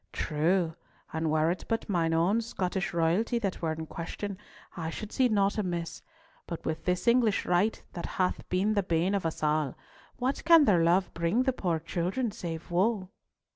"True; 0.13 0.73
and 1.13 1.29
were 1.29 1.51
it 1.51 1.65
but 1.67 1.87
mine 1.87 2.11
own 2.11 2.41
Scottish 2.41 2.91
royalty 2.91 3.37
that 3.37 3.61
were 3.61 3.71
in 3.73 3.85
question 3.85 4.39
I 4.75 4.89
should 4.89 5.11
see 5.11 5.29
naught 5.29 5.59
amiss, 5.59 6.01
but 6.47 6.65
with 6.65 6.85
this 6.85 7.07
English 7.07 7.45
right 7.45 7.79
that 7.93 8.07
hath 8.17 8.49
been 8.49 8.73
the 8.73 8.81
bane 8.81 9.13
of 9.13 9.27
us 9.27 9.43
all, 9.43 9.75
what 10.17 10.43
can 10.43 10.65
their 10.65 10.83
love 10.83 11.13
bring 11.13 11.43
the 11.43 11.53
poor 11.53 11.77
children 11.77 12.31
save 12.31 12.71
woe?" 12.71 13.09